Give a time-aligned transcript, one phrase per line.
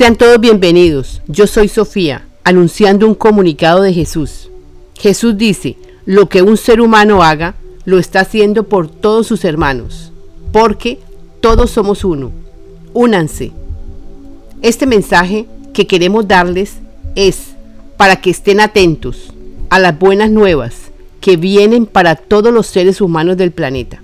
[0.00, 1.20] Sean todos bienvenidos.
[1.26, 4.48] Yo soy Sofía, anunciando un comunicado de Jesús.
[4.98, 5.76] Jesús dice,
[6.06, 10.10] lo que un ser humano haga, lo está haciendo por todos sus hermanos,
[10.54, 11.00] porque
[11.42, 12.32] todos somos uno.
[12.94, 13.52] Únanse.
[14.62, 15.44] Este mensaje
[15.74, 16.76] que queremos darles
[17.14, 17.48] es
[17.98, 19.34] para que estén atentos
[19.68, 20.76] a las buenas nuevas
[21.20, 24.00] que vienen para todos los seres humanos del planeta.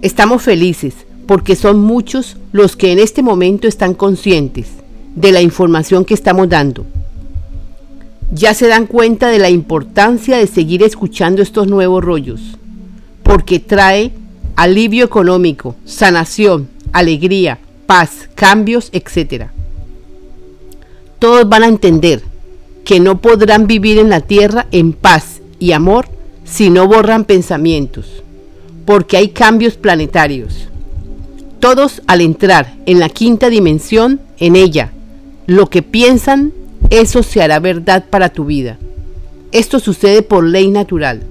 [0.00, 0.94] Estamos felices
[1.26, 4.68] porque son muchos los que en este momento están conscientes
[5.14, 6.86] de la información que estamos dando.
[8.32, 12.40] Ya se dan cuenta de la importancia de seguir escuchando estos nuevos rollos,
[13.22, 14.12] porque trae
[14.56, 19.46] alivio económico, sanación, alegría, paz, cambios, etc.
[21.18, 22.22] Todos van a entender
[22.84, 26.08] que no podrán vivir en la tierra en paz y amor
[26.44, 28.22] si no borran pensamientos,
[28.84, 30.68] porque hay cambios planetarios.
[31.62, 34.90] Todos al entrar en la quinta dimensión, en ella,
[35.46, 36.52] lo que piensan,
[36.90, 38.78] eso se hará verdad para tu vida.
[39.52, 41.22] Esto sucede por ley natural.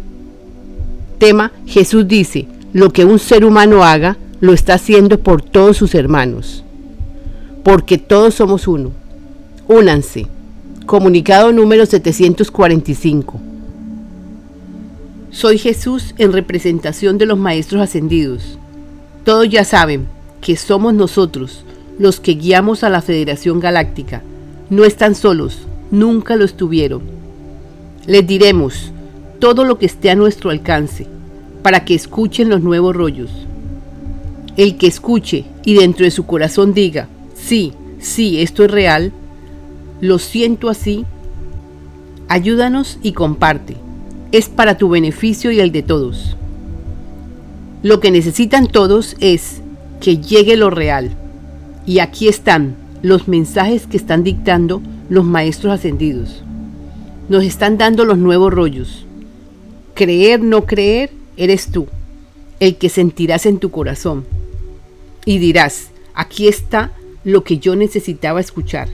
[1.17, 5.95] Tema, Jesús dice, lo que un ser humano haga, lo está haciendo por todos sus
[5.95, 6.63] hermanos.
[7.65, 8.93] Porque todos somos uno.
[9.67, 10.27] Únanse.
[10.85, 13.37] Comunicado número 745.
[15.29, 18.57] Soy Jesús en representación de los Maestros Ascendidos.
[19.25, 21.63] Todos ya saben que somos nosotros
[21.99, 24.23] los que guiamos a la Federación Galáctica.
[24.69, 25.59] No están solos,
[25.91, 27.01] nunca lo estuvieron.
[28.07, 28.91] Les diremos
[29.39, 31.05] todo lo que esté a nuestro alcance
[31.61, 33.29] para que escuchen los nuevos rollos.
[34.57, 39.11] El que escuche y dentro de su corazón diga, sí, sí, esto es real,
[40.01, 41.05] lo siento así,
[42.27, 43.75] ayúdanos y comparte.
[44.31, 46.35] Es para tu beneficio y el de todos.
[47.83, 49.60] Lo que necesitan todos es
[50.01, 51.11] que llegue lo real.
[51.85, 56.43] Y aquí están los mensajes que están dictando los maestros ascendidos.
[57.29, 59.05] Nos están dando los nuevos rollos.
[59.93, 61.87] Creer, no creer, eres tú,
[62.59, 64.25] el que sentirás en tu corazón.
[65.25, 66.91] Y dirás, aquí está
[67.23, 68.89] lo que yo necesitaba escuchar.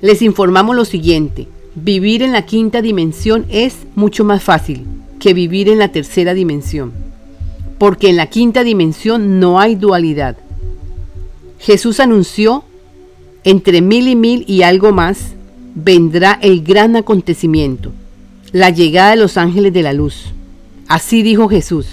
[0.00, 4.86] Les informamos lo siguiente, vivir en la quinta dimensión es mucho más fácil
[5.18, 6.92] que vivir en la tercera dimensión,
[7.78, 10.36] porque en la quinta dimensión no hay dualidad.
[11.58, 12.64] Jesús anunció,
[13.44, 15.34] entre mil y mil y algo más,
[15.74, 17.92] vendrá el gran acontecimiento,
[18.52, 20.32] la llegada de los ángeles de la luz.
[20.88, 21.86] Así dijo Jesús.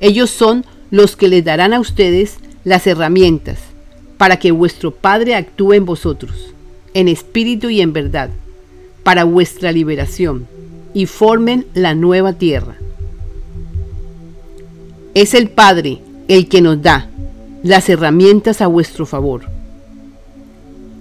[0.00, 3.58] Ellos son los que les darán a ustedes las herramientas
[4.18, 6.54] para que vuestro Padre actúe en vosotros
[6.96, 8.30] en espíritu y en verdad,
[9.02, 10.46] para vuestra liberación,
[10.94, 12.76] y formen la nueva tierra.
[15.16, 17.08] Es el Padre el que nos da
[17.62, 19.44] las herramientas a vuestro favor.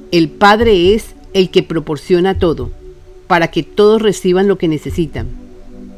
[0.09, 2.71] El Padre es el que proporciona todo,
[3.27, 5.27] para que todos reciban lo que necesitan.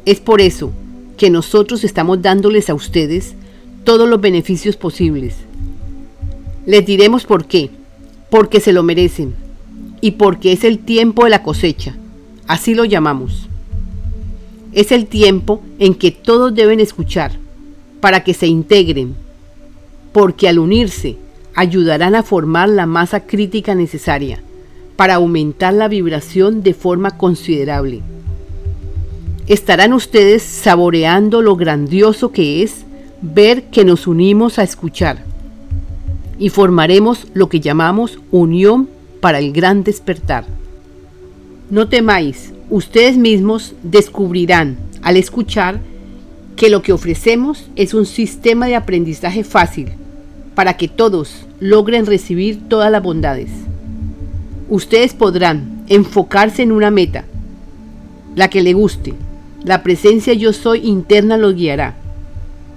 [0.06, 0.72] Es por eso
[1.16, 3.36] que nosotros estamos dándoles a ustedes
[3.84, 5.36] todos los beneficios posibles.
[6.66, 7.70] Les diremos por qué,
[8.32, 9.36] porque se lo merecen
[10.02, 11.96] y porque es el tiempo de la cosecha,
[12.48, 13.48] así lo llamamos.
[14.74, 17.46] Es el tiempo en que todos deben escuchar
[18.00, 19.16] para que se integren,
[20.12, 21.18] porque al unirse
[21.56, 24.42] ayudarán a formar la masa crítica necesaria
[24.96, 28.02] para aumentar la vibración de forma considerable.
[29.48, 32.84] Estarán ustedes saboreando lo grandioso que es
[33.22, 35.24] ver que nos unimos a escuchar
[36.38, 38.90] y formaremos lo que llamamos unión
[39.22, 40.46] para el gran despertar.
[41.70, 45.80] No temáis, ustedes mismos descubrirán al escuchar
[46.58, 49.90] que lo que ofrecemos es un sistema de aprendizaje fácil
[50.56, 53.52] para que todos logren recibir todas las bondades.
[54.68, 57.26] Ustedes podrán enfocarse en una meta,
[58.36, 59.14] la que le guste.
[59.64, 61.96] La presencia yo soy interna los guiará.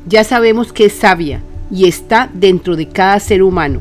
[0.06, 1.40] Ya sabemos que es sabia
[1.70, 3.80] y está dentro de cada ser humano.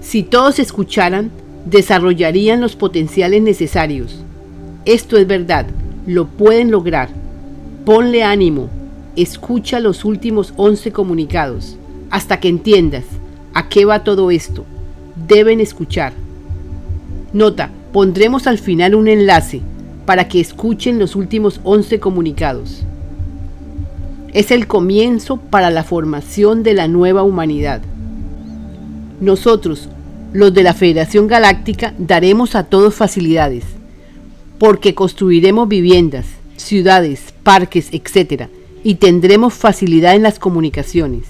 [0.00, 1.32] Si todos escucharan,
[1.64, 4.22] desarrollarían los potenciales necesarios.
[4.84, 5.66] Esto es verdad,
[6.06, 7.25] lo pueden lograr.
[7.86, 8.68] Ponle ánimo,
[9.14, 11.76] escucha los últimos 11 comunicados,
[12.10, 13.04] hasta que entiendas
[13.54, 14.64] a qué va todo esto.
[15.28, 16.12] Deben escuchar.
[17.32, 19.60] Nota, pondremos al final un enlace
[20.04, 22.82] para que escuchen los últimos 11 comunicados.
[24.32, 27.82] Es el comienzo para la formación de la nueva humanidad.
[29.20, 29.88] Nosotros,
[30.32, 33.62] los de la Federación Galáctica, daremos a todos facilidades,
[34.58, 38.48] porque construiremos viviendas, ciudades, parques, etc.
[38.82, 41.22] Y tendremos facilidad en las comunicaciones.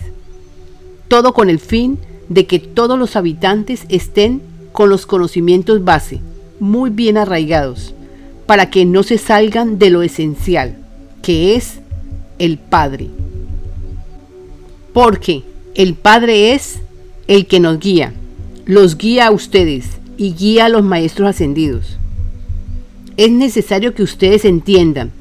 [1.08, 1.98] Todo con el fin
[2.30, 4.40] de que todos los habitantes estén
[4.72, 6.20] con los conocimientos base
[6.58, 7.92] muy bien arraigados,
[8.46, 10.78] para que no se salgan de lo esencial,
[11.20, 11.80] que es
[12.38, 13.08] el Padre.
[14.94, 15.42] Porque
[15.74, 16.78] el Padre es
[17.28, 18.14] el que nos guía,
[18.64, 19.84] los guía a ustedes
[20.16, 21.98] y guía a los maestros ascendidos.
[23.18, 25.12] Es necesario que ustedes entiendan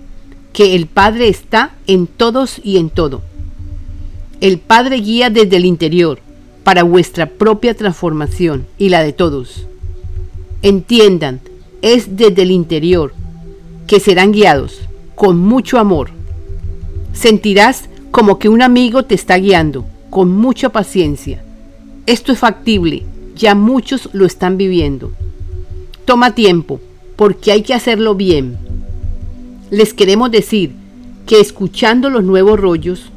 [0.56, 3.22] que el Padre está en todos y en todo.
[4.40, 6.20] El Padre guía desde el interior
[6.64, 9.68] para vuestra propia transformación y la de todos.
[10.62, 11.42] Entiendan,
[11.82, 13.14] es desde el interior
[13.86, 14.80] que serán guiados
[15.16, 16.12] con mucho amor.
[17.12, 21.44] Sentirás como que un amigo te está guiando con mucha paciencia.
[22.06, 23.04] Esto es factible,
[23.36, 25.12] ya muchos lo están viviendo.
[26.06, 26.80] Toma tiempo,
[27.18, 28.65] porque hay que hacerlo bien.
[29.72, 30.72] Les queremos decir
[31.26, 33.12] que escuchando los nuevos rollos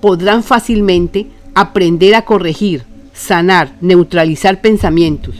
[0.00, 5.34] podrán fácilmente aprender a corregir, sanar, neutralizar pensamientos.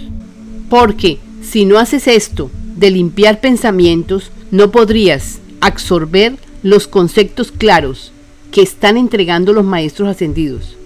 [0.68, 8.12] Porque si no haces esto de limpiar pensamientos, no podrías absorber los conceptos claros
[8.50, 10.76] que están entregando los maestros ascendidos,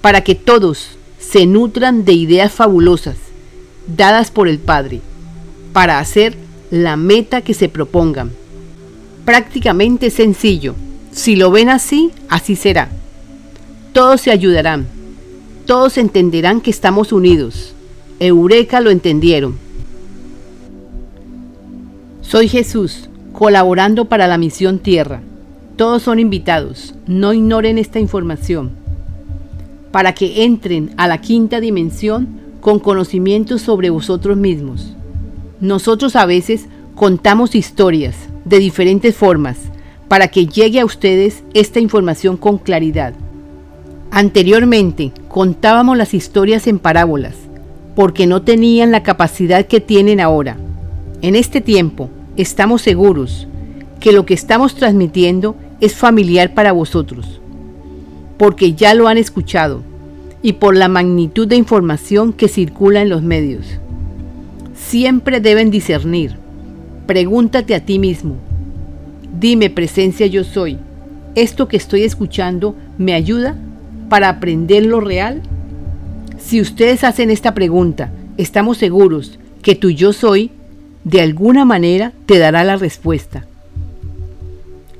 [0.00, 3.16] para que todos se nutran de ideas fabulosas
[3.96, 5.00] dadas por el Padre,
[5.72, 6.36] para hacer
[6.70, 8.30] la meta que se propongan.
[9.30, 10.74] Prácticamente sencillo.
[11.12, 12.88] Si lo ven así, así será.
[13.92, 14.88] Todos se ayudarán.
[15.66, 17.72] Todos entenderán que estamos unidos.
[18.18, 19.56] Eureka lo entendieron.
[22.22, 25.20] Soy Jesús, colaborando para la misión Tierra.
[25.76, 26.96] Todos son invitados.
[27.06, 28.72] No ignoren esta información.
[29.92, 34.96] Para que entren a la quinta dimensión con conocimientos sobre vosotros mismos.
[35.60, 36.66] Nosotros a veces
[36.96, 39.58] contamos historias de diferentes formas
[40.08, 43.14] para que llegue a ustedes esta información con claridad.
[44.10, 47.36] Anteriormente contábamos las historias en parábolas,
[47.94, 50.56] porque no tenían la capacidad que tienen ahora.
[51.22, 53.46] En este tiempo estamos seguros
[54.00, 57.40] que lo que estamos transmitiendo es familiar para vosotros,
[58.36, 59.82] porque ya lo han escuchado
[60.42, 63.66] y por la magnitud de información que circula en los medios.
[64.74, 66.39] Siempre deben discernir.
[67.10, 68.36] Pregúntate a ti mismo.
[69.40, 70.78] Dime, presencia yo soy,
[71.34, 73.56] ¿esto que estoy escuchando me ayuda
[74.08, 75.42] para aprender lo real?
[76.38, 80.52] Si ustedes hacen esta pregunta, estamos seguros que tu yo soy
[81.02, 83.44] de alguna manera te dará la respuesta.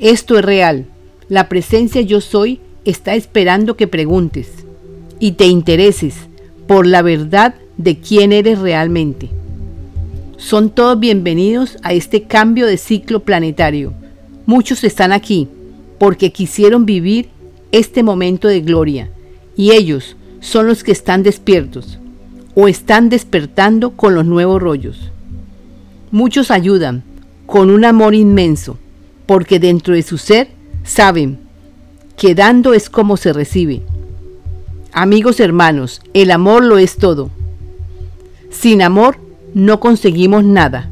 [0.00, 0.86] Esto es real.
[1.28, 4.48] La presencia yo soy está esperando que preguntes
[5.20, 6.16] y te intereses
[6.66, 9.30] por la verdad de quién eres realmente.
[10.40, 13.92] Son todos bienvenidos a este cambio de ciclo planetario.
[14.46, 15.48] Muchos están aquí
[15.98, 17.28] porque quisieron vivir
[17.72, 19.10] este momento de gloria
[19.54, 21.98] y ellos son los que están despiertos
[22.54, 25.10] o están despertando con los nuevos rollos.
[26.10, 27.02] Muchos ayudan
[27.44, 28.78] con un amor inmenso
[29.26, 30.48] porque dentro de su ser
[30.84, 31.38] saben
[32.16, 33.82] que dando es como se recibe.
[34.90, 37.28] Amigos hermanos, el amor lo es todo.
[38.48, 39.18] Sin amor
[39.54, 40.90] no conseguimos nada.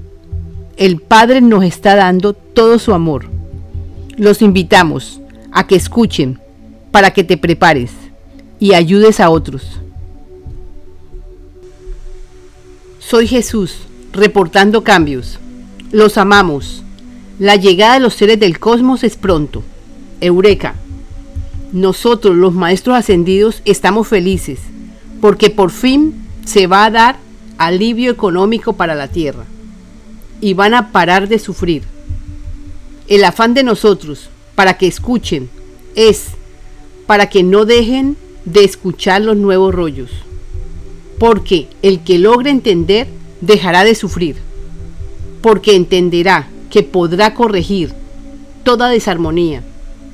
[0.77, 3.27] El Padre nos está dando todo su amor.
[4.17, 5.21] Los invitamos
[5.53, 6.41] a que escuchen
[6.91, 7.91] para que te prepares
[8.59, 9.81] y ayudes a otros.
[12.99, 13.77] Soy Jesús,
[14.13, 15.39] reportando cambios.
[15.93, 16.83] Los amamos.
[17.39, 19.63] La llegada de los seres del cosmos es pronto.
[20.21, 20.75] Eureka.
[21.73, 24.59] Nosotros, los maestros ascendidos, estamos felices
[25.21, 27.19] porque por fin se va a dar
[27.59, 29.45] alivio económico para la tierra
[30.41, 31.83] y van a parar de sufrir.
[33.09, 35.51] El afán de nosotros para que escuchen
[35.95, 36.29] es
[37.07, 40.11] para que no dejen de escuchar los nuevos rollos,
[41.19, 43.09] porque el que logre entender
[43.41, 44.37] dejará de sufrir,
[45.43, 47.93] porque entenderá que podrá corregir
[48.63, 49.63] toda desarmonía,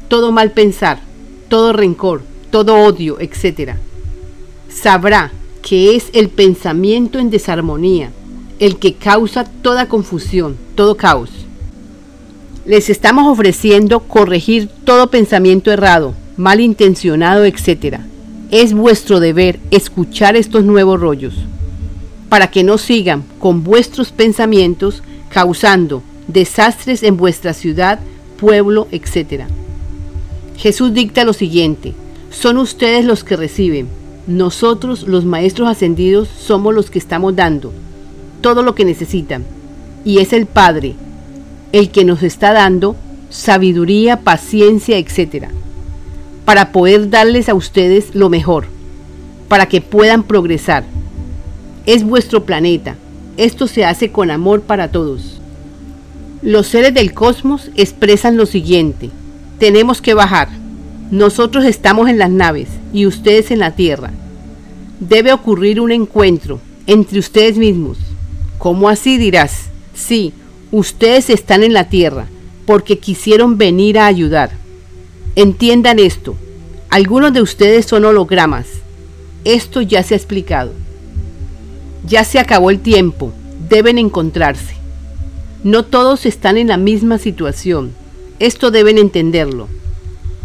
[0.08, 1.00] todo mal pensar,
[1.48, 3.74] todo rencor, todo odio, etc.
[4.68, 5.32] Sabrá
[5.64, 8.11] que es el pensamiento en desarmonía,
[8.59, 11.30] el que causa toda confusión, todo caos.
[12.66, 18.00] Les estamos ofreciendo corregir todo pensamiento errado, malintencionado, etc.
[18.50, 21.35] Es vuestro deber escuchar estos nuevos rollos,
[22.28, 28.00] para que no sigan con vuestros pensamientos causando desastres en vuestra ciudad,
[28.38, 29.44] pueblo, etc.
[30.59, 31.94] Jesús dicta lo siguiente,
[32.30, 37.73] son ustedes los que reciben, nosotros, los maestros ascendidos, somos los que estamos dando
[38.45, 39.43] todo lo que necesitan.
[40.04, 40.97] Y es el Padre
[41.73, 42.95] el que nos está dando
[43.31, 45.47] sabiduría, paciencia, etc.
[46.45, 48.66] Para poder darles a ustedes lo mejor.
[49.49, 50.85] para que puedan progresar.
[51.87, 52.97] Es vuestro planeta.
[53.37, 55.40] Esto se hace con amor para todos.
[56.43, 59.11] Los seres del cosmos expresan lo siguiente.
[59.59, 60.49] Tenemos que bajar.
[61.14, 64.11] Nosotros estamos en las naves y ustedes en la Tierra.
[64.99, 67.99] Debe ocurrir un encuentro entre ustedes mismos.
[68.59, 69.66] ¿Cómo así dirás?
[69.94, 70.33] Sí,
[70.73, 72.26] ustedes están en la Tierra
[72.66, 74.50] porque quisieron venir a ayudar.
[75.37, 76.35] Entiendan esto.
[76.90, 78.66] Algunos de ustedes son hologramas.
[79.44, 80.73] Esto ya se ha explicado.
[82.04, 83.33] Ya se acabó el tiempo.
[83.68, 84.75] Deben encontrarse.
[85.62, 87.92] No todos están en la misma situación.
[88.40, 89.68] Esto deben entenderlo.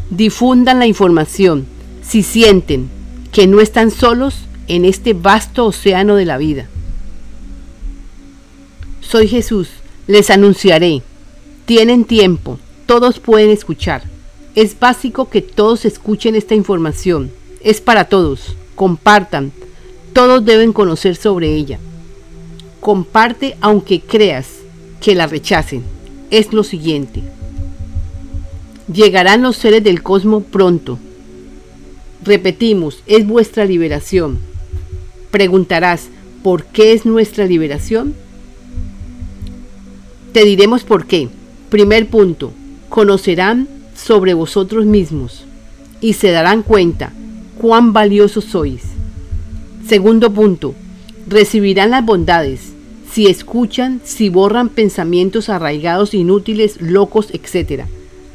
[0.10, 1.68] Difundan la información
[2.02, 2.90] si sienten
[3.32, 4.36] que no están solos
[4.68, 6.68] en este vasto océano de la vida.
[9.02, 9.70] Soy Jesús,
[10.08, 11.04] les anunciaré.
[11.66, 14.02] Tienen tiempo, todos pueden escuchar.
[14.56, 17.32] Es básico que todos escuchen esta información.
[17.62, 18.56] Es para todos.
[18.74, 19.52] Compartan.
[20.14, 21.80] Todos deben conocer sobre ella.
[22.80, 24.48] Comparte aunque creas
[25.02, 25.84] que la rechacen.
[26.32, 27.22] Es lo siguiente.
[28.92, 30.98] Llegarán los seres del cosmos pronto.
[32.24, 34.40] Repetimos, es vuestra liberación.
[35.32, 36.10] Preguntarás,
[36.42, 38.16] ¿por qué es nuestra liberación?
[40.34, 41.30] Te diremos por qué.
[41.70, 42.52] Primer punto,
[42.90, 45.44] conocerán sobre vosotros mismos
[46.02, 47.14] y se darán cuenta
[47.60, 48.82] cuán valiosos sois.
[49.88, 50.74] Segundo punto,
[51.28, 52.74] recibirán las bondades
[53.12, 57.86] si escuchan, si borran pensamientos arraigados, inútiles, locos, etc.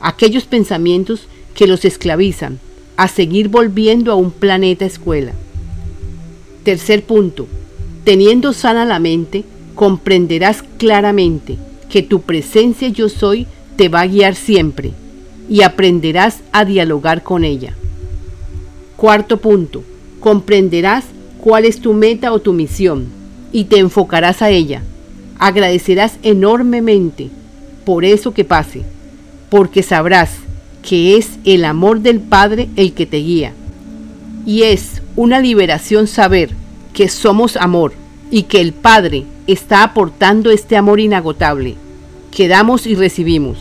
[0.04, 2.58] Aquellos pensamientos que los esclavizan
[2.98, 5.32] a seguir volviendo a un planeta escuela.
[6.62, 7.46] Tercer punto,
[8.04, 9.44] teniendo sana la mente,
[9.74, 11.56] comprenderás claramente
[11.88, 13.46] que tu presencia yo soy
[13.76, 14.92] te va a guiar siempre
[15.48, 17.74] y aprenderás a dialogar con ella.
[18.98, 19.82] Cuarto punto,
[20.20, 21.06] comprenderás
[21.40, 23.06] cuál es tu meta o tu misión
[23.52, 24.82] y te enfocarás a ella.
[25.38, 27.30] Agradecerás enormemente
[27.86, 28.82] por eso que pase,
[29.54, 30.32] porque sabrás
[30.82, 33.52] que es el amor del Padre el que te guía.
[34.44, 36.50] Y es una liberación saber
[36.92, 37.92] que somos amor
[38.32, 41.76] y que el Padre está aportando este amor inagotable
[42.32, 43.58] que damos y recibimos.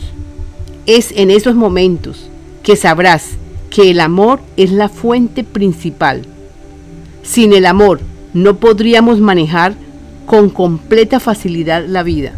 [0.84, 2.28] Es en esos momentos
[2.64, 3.28] que sabrás
[3.70, 6.22] que el amor es la fuente principal.
[7.22, 8.00] Sin el amor
[8.32, 9.76] no podríamos manejar
[10.26, 12.32] con completa facilidad la vida.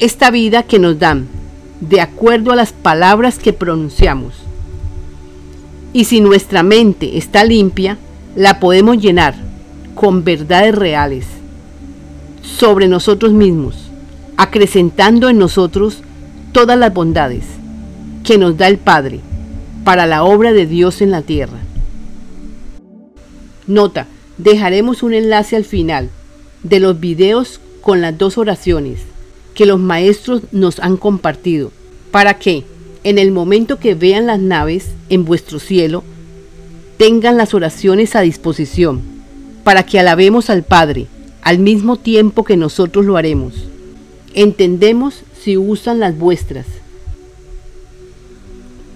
[0.00, 1.28] Esta vida que nos dan,
[1.80, 4.34] de acuerdo a las palabras que pronunciamos.
[5.92, 7.98] Y si nuestra mente está limpia,
[8.36, 9.34] la podemos llenar
[9.94, 11.26] con verdades reales
[12.42, 13.84] sobre nosotros mismos
[14.36, 16.02] acrecentando en nosotros
[16.52, 17.44] todas las bondades
[18.24, 19.20] que nos da el Padre
[19.84, 21.58] para la obra de Dios en la tierra.
[23.66, 24.06] Nota,
[24.38, 26.10] dejaremos un enlace al final
[26.62, 29.00] de los videos con las dos oraciones
[29.54, 31.70] que los maestros nos han compartido,
[32.10, 32.64] para que
[33.04, 36.02] en el momento que vean las naves en vuestro cielo,
[36.96, 39.02] tengan las oraciones a disposición,
[39.62, 41.06] para que alabemos al Padre
[41.44, 43.52] al mismo tiempo que nosotros lo haremos.
[44.32, 46.64] Entendemos si usan las vuestras.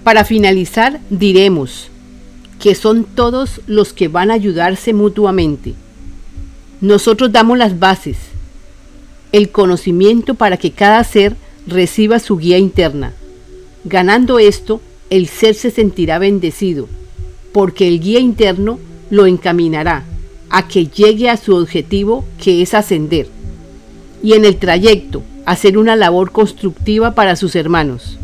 [0.03, 1.89] Para finalizar, diremos
[2.59, 5.75] que son todos los que van a ayudarse mutuamente.
[6.81, 8.17] Nosotros damos las bases,
[9.31, 11.35] el conocimiento para que cada ser
[11.67, 13.13] reciba su guía interna.
[13.85, 16.87] Ganando esto, el ser se sentirá bendecido,
[17.51, 20.03] porque el guía interno lo encaminará
[20.49, 23.27] a que llegue a su objetivo que es ascender.
[24.21, 28.17] Y en el trayecto hacer una labor constructiva para sus hermanos.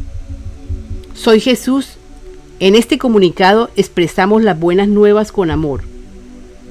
[1.14, 1.98] Soy Jesús.
[2.60, 5.82] En este comunicado expresamos las buenas nuevas con amor.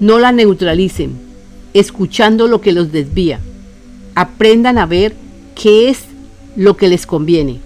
[0.01, 1.13] No la neutralicen,
[1.73, 3.41] escuchando lo que los desvía.
[4.15, 5.15] Aprendan a ver
[5.55, 6.05] qué es
[6.57, 7.61] lo que les conviene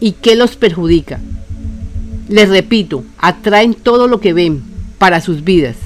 [0.00, 1.20] y qué los perjudica.
[2.28, 4.62] Les repito, atraen todo lo que ven
[4.98, 5.76] para sus vidas.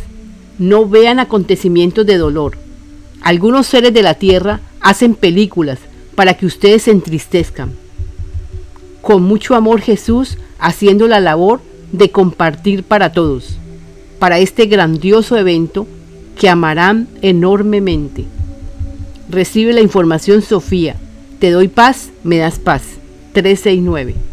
[0.58, 2.56] No vean acontecimientos de dolor.
[3.22, 5.78] Algunos seres de la tierra hacen películas
[6.14, 7.72] para que ustedes se entristezcan.
[9.02, 11.60] Con mucho amor Jesús haciendo la labor
[11.92, 13.58] de compartir para todos,
[14.18, 15.86] para este grandioso evento
[16.38, 18.24] que amarán enormemente.
[19.30, 20.96] Recibe la información Sofía.
[21.38, 22.82] Te doy paz, me das paz.
[23.32, 24.29] 369.